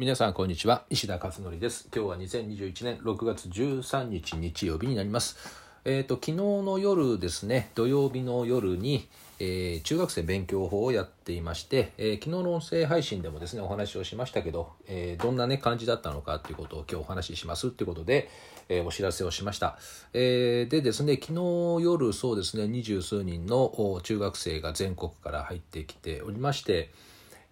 [0.00, 0.84] 皆さんこんにちは。
[0.88, 1.86] 石田勝則です。
[1.94, 5.36] 今日は2021年6月13日日曜日になります。
[5.84, 9.06] えっ、ー、と昨日の夜ですね土曜日の夜に、
[9.40, 18.30] えー、中学生勉強法をやっていまして、えー、昨日の音声配信でもですねお話をしましたけど、えどんなね感じだったのかっていうことを今日お話ししますっていうことで、
[18.70, 19.76] えお知らせをしました、
[20.14, 26.90] えでですね昨日夜そうですね二十数人の中学生が全国から入ってきておりまして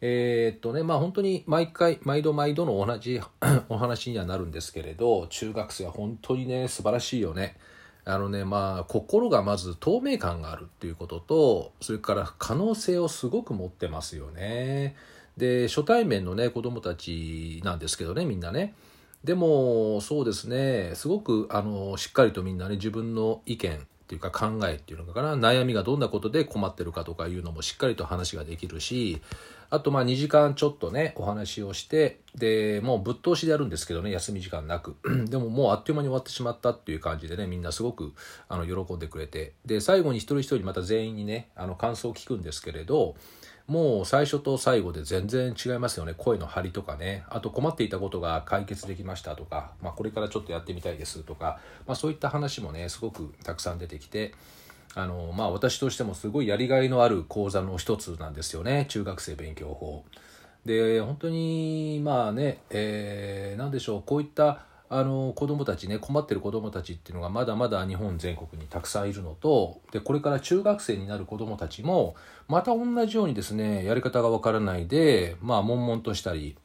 [0.00, 3.20] えー、っとねまあ本当に毎回毎度毎度の同じ
[3.68, 7.56] お話にはなるんですけれど中学生は本当にね素晴らしいよね。
[8.04, 14.96] あのねまあ心がまず透明感があるっていうこととそれから可能性をすごく持ってますよね。
[15.36, 18.74] で初対面のね子供たちなんですけどねみんなね。
[19.24, 25.36] でもそうですねすごくあのしっかりとみんなね自分の意見っていうか考えっていうのかな。
[25.36, 29.20] 悩みがどんなことで困ってるかとかいうのもしっかりと話ができるし
[29.68, 34.96] あとまあ2時間ちょっとねお話をしてでもうぶっ通しでやるんですけどね休み時間なく。
[35.28, 38.14] でももうあっという間に終わってしまったっていう感じでねみんなすごく
[38.48, 39.52] あの喜んでくれて。
[39.66, 43.14] で最後に一人一人また全員にねあの感想を聞くんですけれど
[43.68, 46.14] もう最初と最後で全然違いますよね。
[46.16, 47.24] 声の張りとかね。
[47.28, 54.32] あと困っていたことが解決できましたとか、まあ、これからちょっとやってみたいですとか、まあ、そういった話もねすごくたくさん出てきて
[54.94, 58.86] あのまあ私としてもすごいやりがいのある講座の一つなんですよね。
[58.88, 60.04] 中学生勉強法。
[60.64, 72.16] で本当にまあね、えー、何でしょうこういったあの子どもたちね困ってる子どもたちっていうのがまだまだ日本全国にたくさんいるのとでこれから中学生になる子どもたちも
[72.48, 76.56] また同じようにですねやり方がわからないでまあ悶々としたり、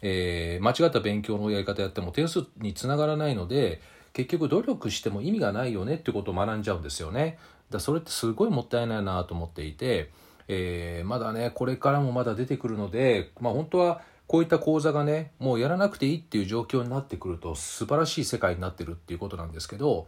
[0.00, 3.80] えー、間違った勉強のやり方やっても点数につながらないので
[4.12, 7.38] 結局努力しても意味がないよねってことを学んじゃうんですよね。
[7.70, 10.10] だそれってすごいもったいないなと思っていて、
[10.48, 20.06] えー、まだねこれからもまだ出てくるのでまあ本当はこういった講座がねもうやらなくていいっていう状況になってくると素晴らしい世界になってるっていうことなんですけど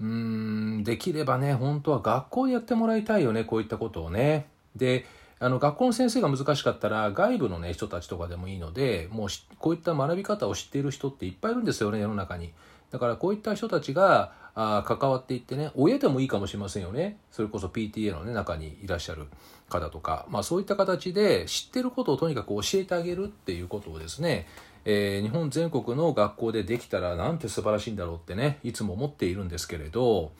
[0.00, 4.46] うーんできればね本当は学校でやってもらいたいよねこういったことをね。
[4.76, 5.06] で
[5.40, 9.28] あの学校の先生が難しかったら外部の、ね、人たちとかでもいいのでもう
[9.58, 12.52] こういった学び方を知っている人っていっぱいいるんですよね世の中に。
[12.94, 17.18] だからこういった人たちがあ関わっていってね親でもいいかもしれませんよね。
[17.32, 19.26] それこそ PTA の、ね、中にいらっしゃる
[19.68, 24.46] 方とか、まあ、そういった形で知ってることをとにかく教えてあげるっていうことをですね、
[24.84, 30.30] えー、日本全国の学校でできたらなんて素晴らしいんだろうってねいつも思っているんですけれど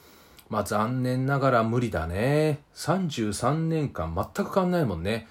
[0.47, 2.59] まあ残念ながら無理だね。
[2.73, 5.27] 33年間全く変わんないもんね。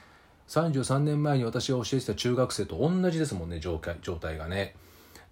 [0.49, 4.75] 33年前に私が教えてた中学生と同じですもんね状態がね。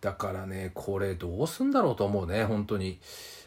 [0.02, 2.98] だからねこれどうすんだろうと思うね本当に。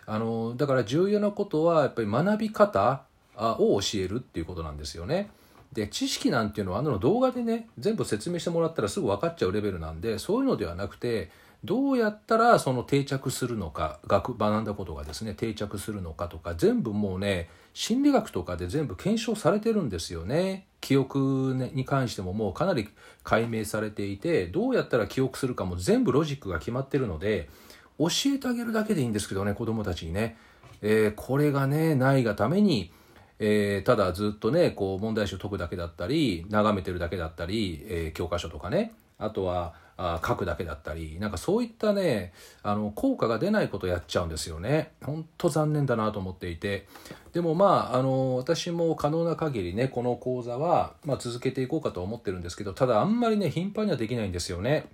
[0.07, 5.29] あのだから重要なことはやっぱり学び方を教えるっていうことなんですよね。
[5.73, 11.31] で知識なんていうのはあの動画でね全部説明してもらったらすぐ分かっちゃうレベルなんでそういうのではなくて
[11.65, 20.67] どうやったらその定着するのか学学んだことがですね定着するのかとか全部もうね心理学とかで全部検証されてるんですよね。
[20.79, 22.87] 記憶に関してももうかなり
[23.23, 27.49] 解明されていてどうやったら記憶するかも全部ロジックが決まってるので
[27.97, 30.37] 教えてあげるだけでいいんですけどね子供たちにね、
[30.83, 32.91] えー、これがねないがために、
[33.39, 38.93] えー、ただずっとねこう問題集解くだけだったり眺めてるだけだったり、えー、教科書とかね。
[39.17, 42.33] あとはあ書くだけだったりなんかそういったね
[42.63, 46.87] あの効果が出ないことやっちゃうんですよね本当残念だなと思っていて
[47.31, 54.85] でもまああの私も可能な限りねこの講座は、まあ、続けていこうかと思ってるんですけどただあんまりね頻繁にはできないんですよね。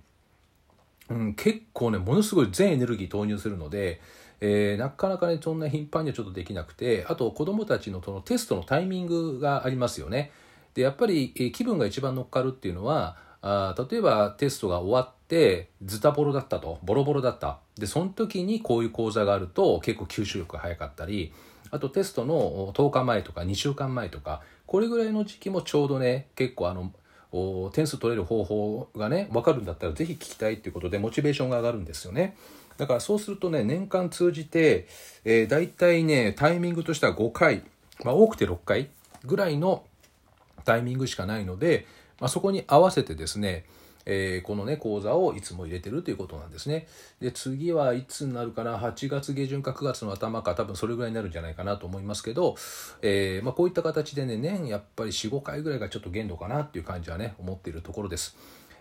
[1.08, 4.00] うん、結構ねものすごい全エネルギー投入するので、
[4.40, 10.30] えー、なかなかねそんな頻繁にはちょっとできなくてあと子どもたちのそのテストのタイミングがありますよね。
[10.74, 21.32] でやっぱり、え、気分が一番乗っかるっていうのは例えばテストが終わってズタボロだったとボロボロだったでその時にこういう講座があると結構吸収力が早かったり
[21.72, 26.92] あとテストの10日前とか2週間前とかこれぐらいの時期もちょうどね結構あの
[27.72, 32.36] 点数取れる方法がね分かるんだったら是非聞きたいっていうことでモチベーションが上がるんですよね。
[32.76, 34.86] だからそうするとね年間通じて、
[35.24, 37.62] えー、大体ねタイミングとしては5回、
[38.04, 38.90] まあ、多くて6回
[39.24, 39.84] ぐらいの
[40.64, 41.86] タイミングしかないので、
[42.22, 43.64] まあ、そこに合わせてですね
[44.04, 46.88] えー、このね講座をいつも入れてるということなんですね。
[47.20, 52.56] で次はいつになるかな？8月下旬か9月の頭か多分それぐらいになるんじゃないかなと思いますけど、
[53.00, 58.36] えー、まあ、こういった形でね年やっぱり45回ぐらいがちょっと限度かなっていう感じはね思っているところです。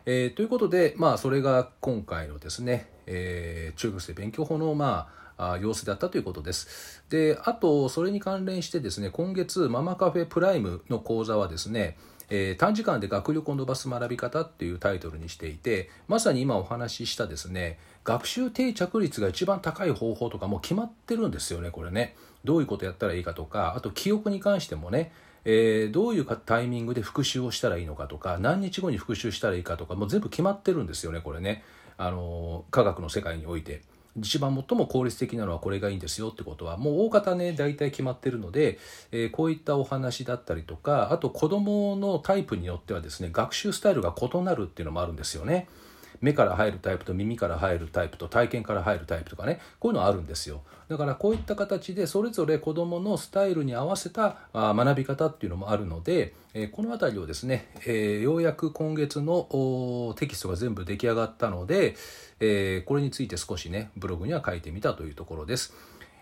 [0.08, 7.04] えー、ということでまあそれが今回のですね、え中学生勉強法のまあ様子だったということです。
[7.10, 11.98] で、あと、それに関連してですね、今月、ママカフェプライムの講座はですね、
[12.34, 25.12] えー、短時間で学力を伸ばす学び方っていうタイトルにしていてまさに今お話ししたですね学習定着率が一番高い方法とかもう決まってるんですよねこれねどういうことやったらいいかとかあと記憶に関してもね
[25.44, 31.64] えー、どういうタイミングで復習をしたらいいのかとか何日後に復習したらいいかとかもう全部決まってるんですよねこれね
[31.98, 33.82] あの科学の世界において。
[34.20, 38.78] 一番最も効率的なのはこれがいいんですよってことはもう大方ね大体決まってるので、
[39.12, 45.68] えー、こういったお話だったりとかあと子どものタイプによってはですね学習スタイルが異なるっていうのもあるんですよね。
[46.22, 56.34] 目から入るタイプと耳から入るタイプと体験から入るタイプとかねこういうのあるんですよだからこういった形でそれぞれ子どものスタイルに合わせた学び方っていうのもあるので
[56.74, 57.70] この辺りをですね、
[58.22, 61.96] ようやく今月のテキストが全部出来上がったので、
[62.86, 65.74] これについて少しねブログには書いてみたというところです。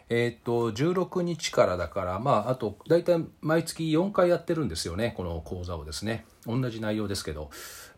[0.09, 6.25] えっ、と16日からだからまああと大体毎月4回やってるんですよねこの講座をですね。
[6.45, 7.49] 同じ内容ですけど、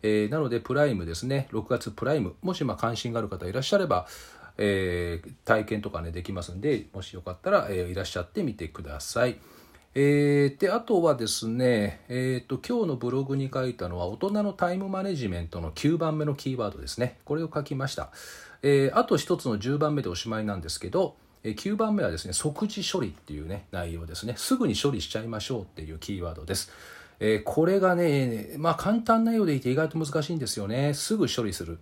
[0.02, 1.48] えー、なのでプライムですね。
[1.52, 2.34] 6月プライム。
[2.42, 4.06] もしま関心がある方いらっしゃれば
[4.58, 9.38] えー、体験とかねできますんでもしよかったら、え、いらっしゃってみてください。
[9.94, 17.18] えー、であとはですね、えーと、今日のブログに書いたのは大人のタイムマネジメントの9番目のキーワードですね。
[17.26, 18.10] これを書きました、
[18.62, 24.34] えー、あと1つの10番目でおしまいなんですけど9番目はですね即時処理っていうね内容ですね。
[24.36, 26.70] すぐに処理しちゃいましょうっていうキーワードです、
[27.18, 30.94] えー、これがねまあ簡単なようでいて意外と難しいんですよね。
[30.94, 31.78] すぐ処理する。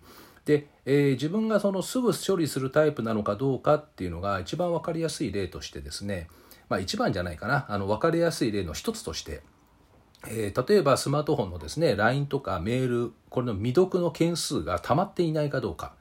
[0.46, 6.28] で、えー、自分がそのすぐ処理するタイプなのかどうかっていうのが一番分かりやすい例としてですね
[6.68, 7.66] まあ一番じゃないかな。
[7.68, 9.42] あの分かりやすい例の一つとして
[10.28, 15.94] えー、例えばスマートフォンのですね LINE とかメールこれの未読の件数が溜まっていないかどうか。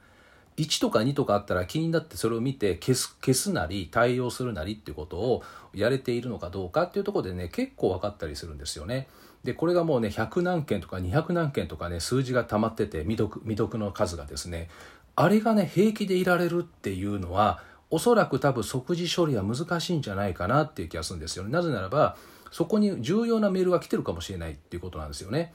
[0.60, 5.42] 1とか2とかあったら気になってそれを見て消す消すなり対応するなりっていうことを
[5.74, 9.08] やれているのかどうかっていうところでね結構分かったりするんですよね。
[9.44, 14.68] でこれがもうね100何件とか200何件とかね数字が溜まってて未読未読の数がですね
[15.16, 21.50] あれがね平気でいられるっていうのはおそらく多分即時処理は難しいんじゃないかなっていう気がするんですよね。
[21.50, 22.16] なぜならば
[22.50, 25.52] そこに重要なメールが来てるかもしれないっていうことなんですよね。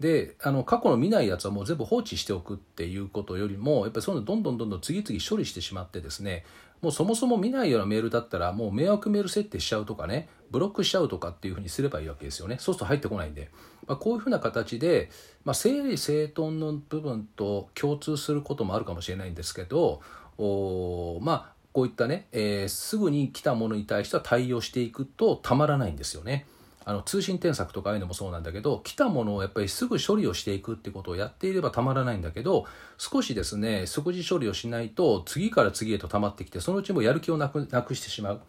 [0.00, 6.44] であの過去の見ないやつはもう全部放置しておくっていうことよりもやっぱりそういうのどんどんどんどん次々処理してしまってですね
[6.80, 13.50] もうそもそも見ないようなメールだったらもう迷惑メール設定しちゃうとかねブロックしちゃうとかっていうふうにすればいいわけですよねそうすると入ってこないんで、
[13.86, 15.10] まあ、こういうふうな形で、
[15.44, 20.00] まあ、整理整頓の部分と共通することもあるかもしれないんですけど
[20.38, 26.46] おまあこういったね、えー、すぐに来たものに対しては対応していくとたまらないんですよね。
[26.88, 32.64] あの通信添削とかああいうのもそうなんだけど来たものをやっぱりすぐ処理をしていくってことをやっていればたまらないんだけど
[32.96, 38.40] 少しですね即時処理をしないと次から次へと溜まってきてそのうちもやる気をなくなくしてしまうっ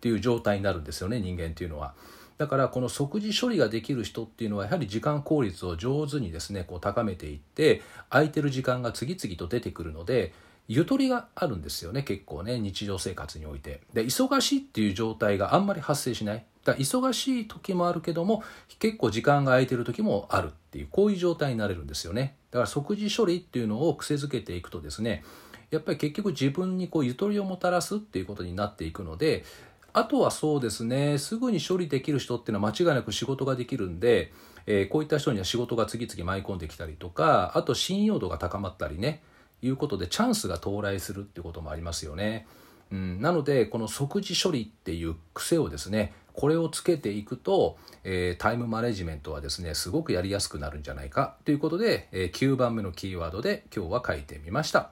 [0.00, 1.94] ていう状態になるんですよね人間っていうのは。
[2.36, 10.32] だからこの即時処理ができる人っていうのはやはり時間効率を上手にですねこう高めていって空いてる時間が次々と出てくるので
[10.68, 18.42] ゆとりがあるんですよね結構ね日常生活においてで忙しいっていう状態があんまり発生しないだ忙しい時もあるけども
[18.78, 25.24] 結構時間が空いてる時もあるっていうこういう状態になれるんですよねだから即時処理っていうのを癖づけていくとですね
[25.70, 29.44] やっぱり結局自分にこうゆとりをもたらすっていうことになっていくので
[29.92, 34.32] あとはそうですねすぐに処理できる人っていうのは間違いなく仕事ができるんで、
[34.66, 39.22] えー、こういった人には仕事が次々舞い込んできたりとかあと信用度が高まったりね
[39.60, 42.46] いうことでチャンスが到来するっていうこともありますよね。
[42.90, 54.90] うん、なのでこの即時処理っていう癖をですねこれをつけていくと、えー、タイムマネジメントはですねすごくやりやすくなるんじゃないかということで、えー、9番目のキーワードで今日は書いてみました。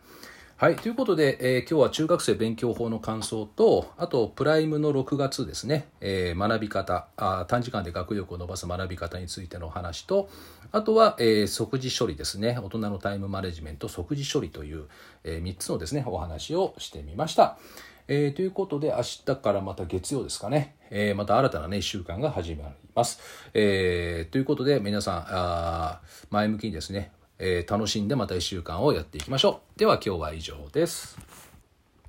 [0.59, 0.77] はい。
[0.77, 10.31] ということで、えー、今日は中学生勉強法の感想と、あと、プライムの6月ですね、えー、学び方あ、短時間で学力を伸ばす学び方についてのお話と、
[10.73, 14.87] あとは、えー、即時処理ですね、大人のタイムマネジメント、即時処理という、
[15.25, 17.59] え、3つのですね、お話をしてみました。
[18.09, 23.21] え、ということで、明日からまた月曜ですかね、え、また新たなね、1週間が始まります。
[23.53, 29.79] え、ということで、皆さん、あ前向きにですね、えー、楽しんでまた1週間をやっていきましょう。
[29.79, 31.46] では今日は以上です。